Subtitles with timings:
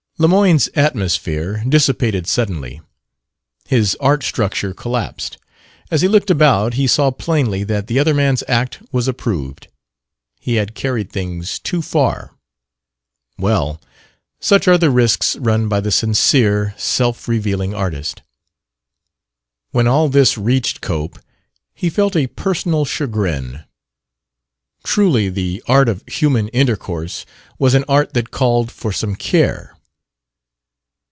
[0.19, 2.79] Lemoyne's "atmosphere" dissipated suddenly.
[3.65, 5.39] His art structure collapsed.
[5.89, 9.67] As he looked about he saw plainly that the other man's act was approved.
[10.39, 12.35] He had carried things too far.
[13.39, 13.81] Well,
[14.39, 18.21] such are the risks run by the sincere, self revealing artist.
[19.71, 21.17] When all this reached Cope,
[21.73, 23.63] he felt a personal chagrin.
[24.83, 27.25] Truly, the art of human intercourse
[27.57, 29.73] was an art that called for some care.